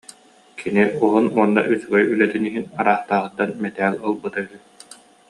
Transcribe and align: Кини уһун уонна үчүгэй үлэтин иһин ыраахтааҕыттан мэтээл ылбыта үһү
Кини 0.59 0.83
уһун 1.03 1.25
уонна 1.35 1.61
үчүгэй 1.73 2.03
үлэтин 2.11 2.43
иһин 2.49 2.65
ыраахтааҕыттан 2.81 3.49
мэтээл 3.61 3.95
ылбыта 4.07 4.39
үһү 4.45 4.57